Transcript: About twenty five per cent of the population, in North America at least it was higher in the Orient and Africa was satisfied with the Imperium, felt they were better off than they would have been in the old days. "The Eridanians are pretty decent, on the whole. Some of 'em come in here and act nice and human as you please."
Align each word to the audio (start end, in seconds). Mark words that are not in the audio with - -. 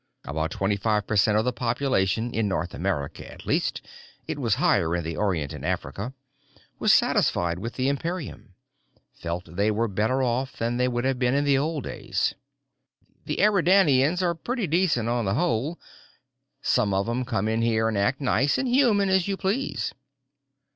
About 0.25 0.49
twenty 0.49 0.77
five 0.77 1.05
per 1.05 1.15
cent 1.15 1.37
of 1.37 1.45
the 1.45 1.53
population, 1.53 2.33
in 2.33 2.47
North 2.47 2.73
America 2.73 3.31
at 3.31 3.45
least 3.45 3.85
it 4.27 4.39
was 4.39 4.55
higher 4.55 4.95
in 4.95 5.03
the 5.03 5.15
Orient 5.15 5.53
and 5.53 5.63
Africa 5.63 6.11
was 6.79 6.91
satisfied 6.91 7.59
with 7.59 7.75
the 7.75 7.87
Imperium, 7.87 8.55
felt 9.13 9.55
they 9.55 9.69
were 9.69 9.87
better 9.87 10.23
off 10.23 10.57
than 10.57 10.77
they 10.77 10.87
would 10.87 11.05
have 11.05 11.19
been 11.19 11.35
in 11.35 11.43
the 11.43 11.59
old 11.59 11.83
days. 11.83 12.33
"The 13.25 13.37
Eridanians 13.43 14.23
are 14.23 14.33
pretty 14.33 14.65
decent, 14.65 15.07
on 15.07 15.25
the 15.25 15.35
whole. 15.35 15.79
Some 16.63 16.95
of 16.95 17.07
'em 17.07 17.23
come 17.23 17.47
in 17.47 17.61
here 17.61 17.87
and 17.87 17.95
act 17.95 18.19
nice 18.19 18.57
and 18.57 18.67
human 18.67 19.07
as 19.07 19.27
you 19.27 19.37
please." 19.37 19.93